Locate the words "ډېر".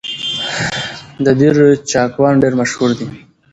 2.43-2.53